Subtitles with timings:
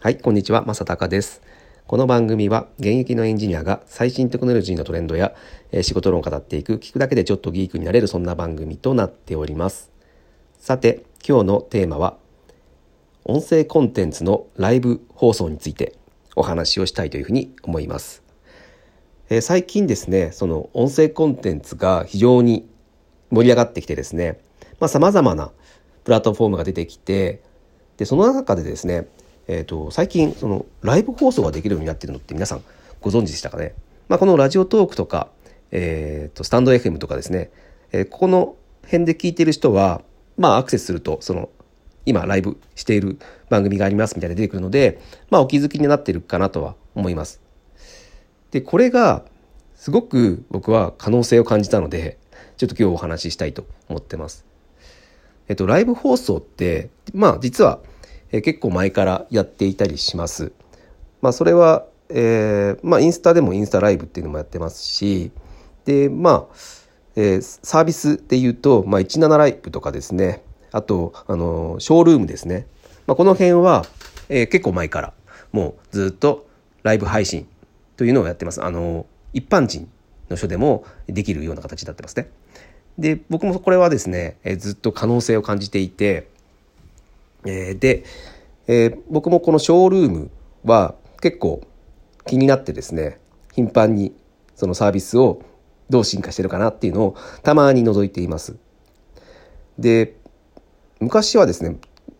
[0.00, 1.42] はい、こんにちは、まさです。
[1.88, 5.34] この番組は現役のエンジニアが最新テクノロジーのトレンドや、
[5.72, 9.90] え仕事論を語っていく、聞くだけでちょっとギークになれるそんな番組となっております。
[10.60, 12.16] さて、今日のテーマは、
[13.24, 15.96] 音声コンテンツのライブ放送について
[16.36, 18.22] お話をしたいというふうに思います。
[19.30, 22.68] えー最近ですね、その音声コンテンツが非常に
[23.30, 24.38] 盛り上がってきてですね、
[24.78, 25.50] まあ様々な
[26.04, 27.42] プラットフォームが出てきて、
[27.96, 29.08] で、その中でですね、
[29.48, 32.62] えっ、と、最近、その、ライブ放送ができるようになってるのって皆さん
[33.00, 33.74] ご存知でしたかね？
[34.08, 35.28] まあ、このラジオトークとか、
[35.70, 37.50] えっ、と、スタンド FM とかですね、
[37.90, 40.02] えーここの辺で聞いてる人は、
[40.36, 41.50] まあ、アクセスすると、その、
[42.06, 43.18] 今ライブしている
[43.50, 45.00] 番組がありますみたいな出てくるので、
[45.30, 47.42] まあ、お気づきになってるかなとは思います。
[48.50, 49.24] で、これが、
[49.74, 52.18] すごく僕は可能性を感じたので、
[52.56, 54.44] ちょっと今日お話ししたいと思ってます。
[55.48, 57.80] えっと、ライブ放送って、まあ実は、
[58.30, 60.52] え結構前からやっていたりします。
[61.20, 65.30] まあそれは、えーまあインスタでもインスタライブっていうのもやってますし、
[65.84, 66.54] で、まあ、
[67.16, 72.66] えーサービスで言うと、まあ17ライブとかですね、あと、あのショールームですね。
[73.06, 73.84] まあこの辺は、
[74.28, 75.12] えー結構前から、
[75.52, 76.46] もうずっと
[76.82, 77.48] ライブ配信
[77.96, 78.62] というのをやってます。
[78.62, 79.88] あの一般人
[80.30, 82.30] の人でもできるような形になってますね。
[82.98, 86.28] で僕もこれはですね、えずっと可能性を感じていて、
[87.44, 88.04] えーで、
[88.66, 90.30] えー僕もこのショールーム
[90.64, 91.62] は結構
[92.26, 93.20] 気になってですね
[93.52, 94.14] 頻繁に
[94.54, 95.42] そのサービスを
[95.88, 98.56] どう進化してるかなっていうのをたまに覗いています。
[99.78, 100.16] で
[101.00, 101.76] 昔はですね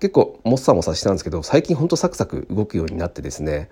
[0.00, 3.68] 結構もっさもさしてたんですけど最近ほんとサクサク動くようになってですね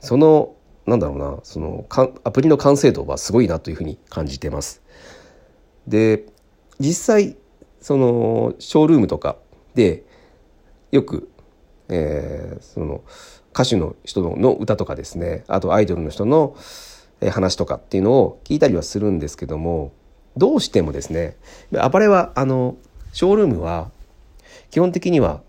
[0.00, 4.82] そのなんだろうなそのかアプリの完成度はすごいなというふうに感じてます。
[5.86, 6.26] で
[6.78, 7.36] 実際
[7.80, 9.36] そのショールームとか
[9.74, 10.04] で
[10.94, 11.28] よく、
[11.88, 13.02] えーその
[13.54, 16.56] 歌手の人の歌とかですねあとアイドルの人の
[17.30, 19.92] 話とかっていうのを聞いたりはするんですけども
[20.36, 21.36] どうしてもですね
[21.78, 22.76] アパレはあの
[23.12, 23.92] ショールームは
[24.72, 25.40] 基本的には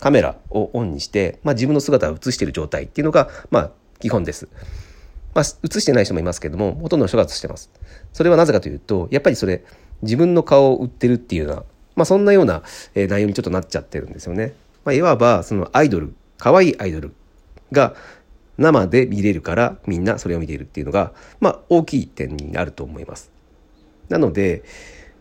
[0.00, 3.70] カメラをオンにして、まあ、自分の姿を映している状態っていうのが、まあ、
[4.00, 4.48] 基本です。
[5.32, 7.70] まあ、映してない人もいますけども、ほとんどの人が映してます。
[8.12, 9.62] それはなぜかというと、やっぱりそれ、
[10.02, 11.62] 自分の顔を売ってるっていうような、
[11.94, 12.64] まあ、そんなような、
[12.96, 14.54] え内容にちょっとなっちゃってるんですよね。
[14.84, 17.14] まあ、いわば、そのアイドル、可愛いアイドル
[17.70, 17.94] が
[18.58, 23.30] 生で見れるから、みんなそれを見ているっていうのが、まあ、大きい点になると思います。
[24.08, 24.62] なので、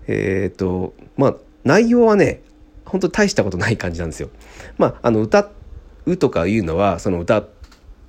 [0.07, 2.41] えっ、と、まあ、内容はね、
[2.85, 4.29] 本当大したことない感じなんですよ。
[4.77, 5.49] まあ、あの、歌
[6.05, 7.45] うとかいうのは、その歌、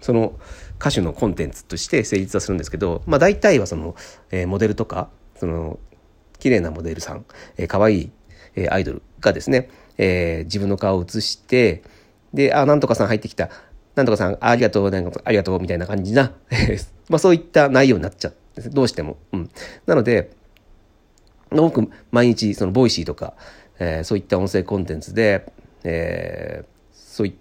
[0.00, 0.34] その
[0.80, 3.94] 歌手のコンテンツとして成立はするんですけど、まあ、大体はその、
[4.30, 5.78] えーモデルとか、その、
[6.40, 7.24] 綺麗なモデルさん、
[7.56, 8.10] えー、可愛い、
[8.56, 9.70] えーアイドルがですね、
[10.02, 11.84] えー自分の顔を映して、
[12.34, 13.50] で、あ、なんとかさん入ってきた。
[13.94, 16.32] なんとかさん、ありがとう、なんかありがとう、みたいな感じな、
[17.08, 18.70] まあそういった内容になっちゃうんです。
[18.70, 19.16] どうしても。
[19.32, 19.50] うん。
[19.86, 20.30] なので、
[21.50, 23.34] 僕、毎日、その、ボイシーとか、
[23.78, 25.52] えーそういった音声コンテンツで、
[25.84, 27.34] えーそうい、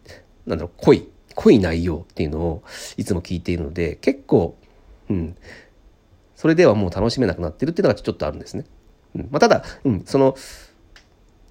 [0.45, 2.63] なんだろう、濃い、濃い内容っていうのを
[2.97, 4.55] いつも聞いているので、結構、
[5.09, 5.35] うん、
[6.35, 8.65] それではもう楽しめなくなってるっていうのがちょっとあるんですね。
[9.15, 10.35] うん、まあ、ただ、うん、その、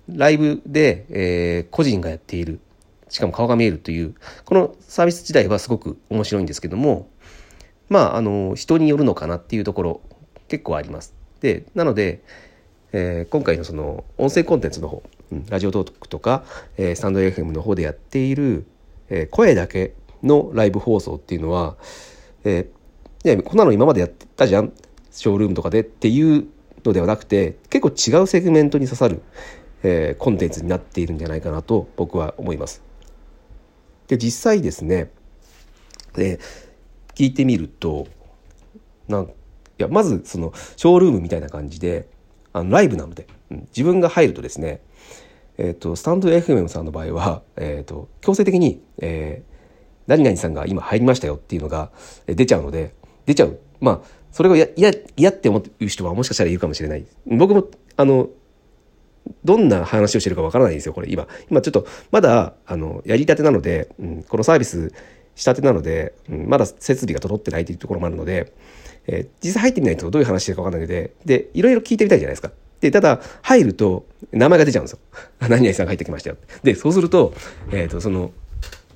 [0.08, 2.60] ライブで、えー個人がやっている、
[3.08, 7.08] しかも顔が見えるという、このサービス自体はすごく面白いんですけども、
[7.88, 10.00] まあ、あの、人によるのかなっていうところ、
[10.48, 11.14] 結構あります。
[11.40, 12.22] で、なので、
[12.92, 15.02] えー今回のその音声コンテンツの方、
[15.48, 16.44] ラジオトークとか、
[16.76, 18.66] えースタンド FM の方でやっている、
[19.08, 21.76] えー声だけのライブ放送っていうのは、
[22.44, 22.80] えー
[23.22, 24.72] いやこんなの今までやってたじゃん？
[25.10, 26.46] ショールームとかでっていう
[26.84, 27.88] のではなくて結構
[28.20, 29.20] 違うセグメントに刺さる、
[29.82, 32.82] えーコンテンツになっているんじゃないかなと僕は思います。
[34.08, 35.10] で実際ですね、
[36.16, 36.40] えー
[37.14, 38.06] 聞いてみると
[39.06, 39.28] なんい
[39.76, 42.08] やまずそのショールームみたいな感じで
[42.54, 44.80] あのライブなので、うん自分が入るとですね
[45.58, 49.50] えっ、とスタンド FM さんの場合は、えー、と強制的に、えー
[50.06, 51.92] 何々さんが今入りましたよっていうのが
[52.26, 52.94] 出ちゃうので
[53.26, 58.28] 出ちゃうまあそれが嫌って思ってる人はもしかしたらいるかもしれない僕もあの
[59.44, 61.26] どんな話をしてるかわからないんですよ、これ今。
[61.50, 64.92] 今ちょっと、まだ、あの、やりたてなので、うん、このサービス
[65.34, 68.52] したてなので、うん、まだ設備が整ってないというところもあるので、
[69.06, 72.52] えー実際入ってみないとどういう話してるかわかんないので、で、いろいろ聞いてみたいじゃないですか。
[72.80, 74.98] で、ただ、入ると、名前が出ちゃうんですよ。
[75.40, 76.36] 何々さんが入ってきましたよ。
[76.62, 77.34] で、そうすると、
[77.72, 78.32] えっ、と、その、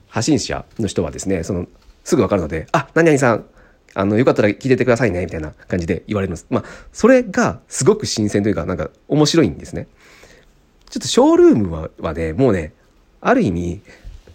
[0.08, 1.66] 発信者の人はですね、その、
[2.04, 3.46] すぐわかるので、あ、何々さん、
[3.94, 6.46] あの、よかったら聞いててくださいね、みたいな感じで言われるんです。
[6.50, 9.86] まあ、それがすごく新鮮というか、なんか面白いんですね。
[10.94, 12.72] ちょっとショールームははね、もうね、
[13.20, 13.80] ある意味、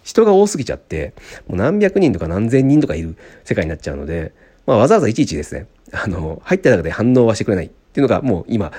[0.02, 1.14] 人が多すぎちゃって
[1.48, 4.34] もう何百人とか何千人とかいる世界になっちゃうので、
[4.66, 8.72] まあ、わざわざいちいちですねあの入った中で反応はしてくれないっていうのがもう今、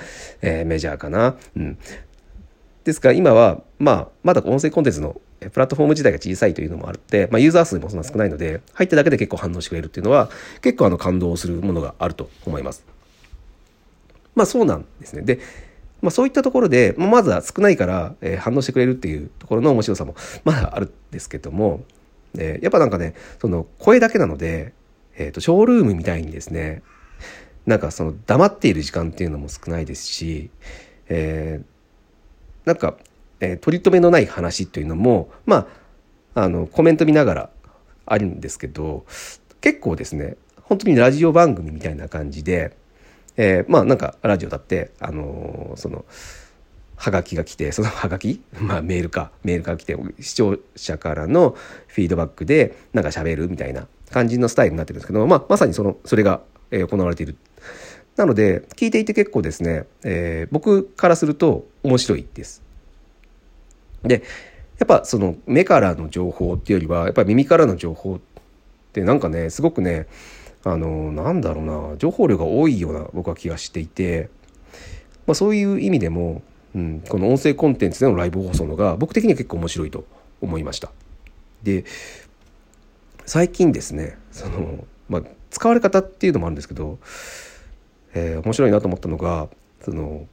[0.44, 1.38] えー、メジャーかな。
[1.56, 1.78] うん
[2.84, 10.32] ですから今は、まあ、まだ音声コンテンツのプラットフォーム自体が小さいというのもあって、まあ、ユーザー数もそんな少ないので、入っただけで結構反応してくれるっていうのは、
[10.62, 12.84] 結構あの感動するものがあると思います。
[14.34, 15.22] まあそうなんですね。
[15.22, 15.40] で、
[16.02, 21.84] まあそういったところで、まあ、まずは少ないから、えー、反応してくれるっていうところの面白さもまだあるんですけども、
[22.38, 24.74] えー、やっぱなんかね、その声だけなので、
[25.18, 26.82] えっ、ー、と、ショールームみたいにですね、
[27.66, 30.50] なんかその黙っている時間っていうのも少ないですし、
[31.10, 32.98] えー、なんか、
[33.40, 35.68] えー、取り留めのない話というのもま
[36.36, 37.50] ああのコメント見ながら
[38.06, 39.06] あるんですけど
[39.60, 42.78] 結構ですね本当にラジオ番組みたいな感じで、
[43.44, 46.06] えー、まあなんかラジオだってあのー、その
[46.96, 49.32] はがきが来てそのはがきまあメールか。
[49.44, 51.56] メールが来て視聴者からの
[51.88, 57.36] フィードバックでなんか喋るみたいな感じのスタイルになってるんですけど、まあ、まさにそのそれが、え行われている。
[58.16, 62.62] なので聞いていて結構ですね、えー、僕からすると面白いです。
[64.04, 64.22] で
[64.78, 68.20] やっぱその目からの情報っていうよりはやっぱり耳からの情報っ
[68.94, 70.06] てなんかねすごくね
[70.64, 74.30] あのなんだろうな情報量が多いような僕は気がしていて、
[75.26, 76.42] まあ、そういう意味でも、
[76.76, 80.06] うん、この音声コンテンツでのライブ放送のが僕的には結構面白いと
[80.42, 80.92] 思いました。
[81.64, 81.86] で
[83.26, 86.98] 最近ですねその、まあ、使われ方っていうのもあるんですけど
[88.14, 89.48] えー、面白いなと思ったのが
[89.84, 90.28] その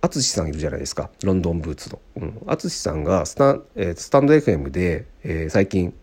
[0.00, 1.98] 淳さんいるじゃないですかロンドンブーツの。
[2.46, 5.94] 淳、うん、さんがスタ,、えー、スタンド FM で、えー、最近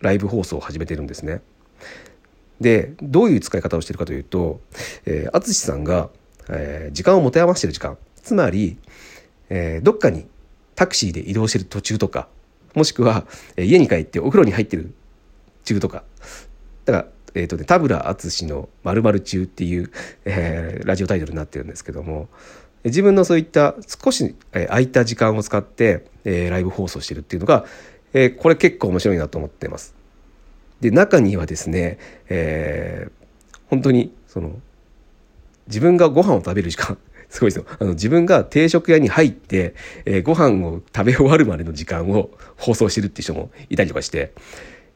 [0.00, 1.40] ライブ放送を始めてるんですね。
[2.64, 4.60] でどういう使い方をしてるかというと
[5.04, 6.08] 淳、えー、さんが、
[6.48, 8.78] えー、時間を持て余してる時間つまり、
[9.50, 10.26] えー、どっかに
[10.74, 12.26] タクシーで移動してる途中とか
[12.74, 13.26] もしくは、
[13.56, 14.94] えー、家に帰ってお風呂に入ってる
[15.64, 16.04] 中とか
[16.86, 19.90] だからえっ、ー、とね、田村淳の〇〇中っていう、
[20.24, 22.28] えー、ラジオタイトルになってるんですけども、
[22.84, 27.64] 自分のそういった少し空いた時間を使って、えー、ライブ放送してるっていうのが、
[28.12, 29.93] えー、これ結構面白いなと思ってます。
[30.80, 31.98] で、中にはですね、
[32.28, 34.52] えー、本当にその
[35.66, 36.98] 自分がご飯を食べる時間
[37.28, 37.66] すごいですよ。
[37.78, 39.74] あの、自分が定食屋に入って、
[40.04, 44.32] えー、ご飯を食べ終わるまでの時間を放送してるっていう人もいたりとかして、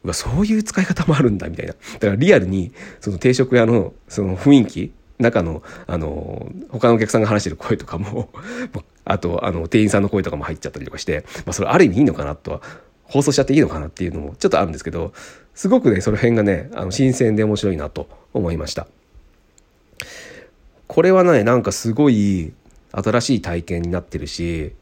[0.04, 8.30] うわそういう使い方もあるんだみたいなだからリアルにその定食屋のその雰囲気中のあの他のお客さんが話してる声とかも
[9.04, 12.62] あとあの店員さんの声とかも入っちゃったりとかして、まあ、それある意味いいのかなとは
[13.02, 15.12] 放送しちゃっていいのかなっていうのもちょっとあるんですけど
[15.58, 18.86] すごくねその辺がねあの新鮮で面白いなと思いました
[20.86, 22.52] これはねなんかすごい
[22.92, 24.72] 新しい体験になってるしい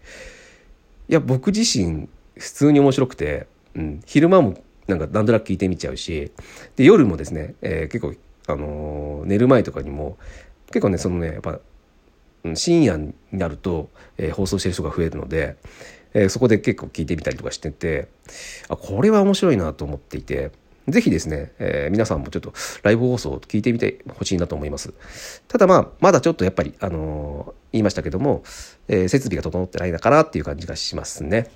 [1.08, 6.30] や僕自身普通に面白くて、うん、昼間もなんかなんとなく聞いてみちゃうし
[6.76, 8.14] で夜もですね、えー、結構、
[8.46, 10.18] あのー、寝る前とかにも
[10.66, 11.58] 結構ねそのねやっぱ
[12.54, 13.88] 深夜になると、
[14.18, 15.56] えー、放送してる人が増えるので、
[16.12, 18.08] え、そこで結構聞いてみたりとかしてて
[18.68, 20.52] あこれは面白いなと思っていて。
[20.88, 22.52] ぜひですね、えー、皆さんもちょっと
[22.82, 24.92] ライブ放送を聞いてみてほしいなと思います。
[25.48, 28.42] ただまあ、まだちょっとやっぱり、あのー、言いましたけども、
[28.88, 31.50] えー、設備が整ってないのかなっていう感じがしますね。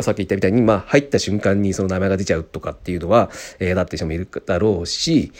[0.00, 5.32] さっき言ったみたいに、まあ、入った瞬間にその名前が出ちゃうとかっていうのは、えー、だって人もいるだろうし、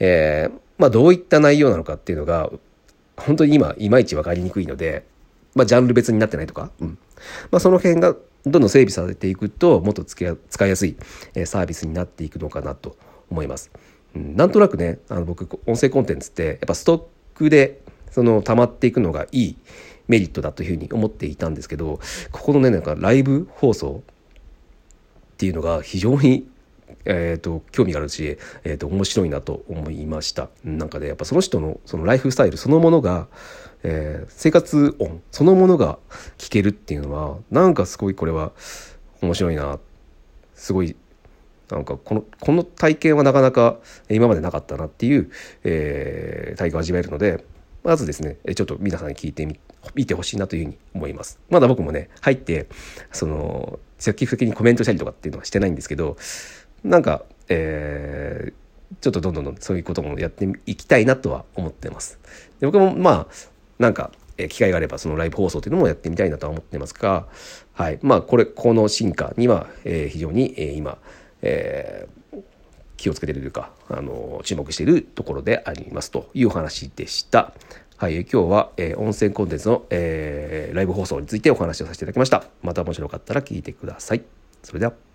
[0.00, 2.50] えー、まあ、どういった内容なのかっていうのが、
[3.16, 5.04] 本当に今、いまいち分かりにくいので、
[5.54, 6.98] まあ、ジャンル別になってないとか、うん。
[7.50, 10.96] まあ、その辺がどんどん整備されていくと、もっと使いやすい
[11.44, 12.96] サービスになっていくのかなと
[13.30, 13.70] 思います。
[14.14, 16.98] うん、なんとなくね、あの僕、音声コンテンツって、やっぱスト
[17.34, 17.80] ックで、
[18.10, 19.56] その、溜まっていくのがいい。
[20.10, 22.00] メリットだというふうに思っていたんですけど
[22.32, 26.48] ここのねなんかライブ放送っていうのが非常に
[27.04, 33.28] えーと、興味があるし、えーと、面白いなと思いましたなんかねやっぱその人のそのライフスタイルそのものが、
[33.82, 35.98] えー、生活音そのものが
[36.38, 38.52] 聞けるっていうのはなんかすごいこれは
[39.22, 39.78] 面白いな
[40.54, 40.96] すごい
[41.70, 43.78] なんかこのこの体験はなかなか
[44.08, 45.30] 今までなかったなっていう、
[45.64, 47.44] えー、体験を味わえるので
[47.82, 49.58] まずですねちょっと皆さんに聞いてみ
[49.94, 51.38] 見てほしいなというふうに思います。
[51.48, 52.68] まだ僕もね入って
[53.12, 56.16] その積極的にコメントしたりとかっていうのはしてないんですけど
[56.84, 62.18] なんか、えー、ちょっとどんどんどんそういうこともやっていきたいなとは思ってます。
[62.60, 63.26] で僕もまあ
[63.78, 64.10] なんか
[64.48, 67.26] 機会があればそのライブ放送というのもやってみたいなとは思ってますが、
[67.74, 70.98] はい、まあこれこの進化には、えー、非常に、えー、今、
[71.42, 72.42] えー、
[72.96, 77.52] 気をつけてるというか、あの注目しているところでありますというお話でした。
[77.96, 82.44] はい、今日は、えー、音声コンテンツの、えー、ライブ放送についてお話をさせていただきました。
[82.62, 84.22] また面白かったら聞いてください。
[84.62, 85.09] それでは。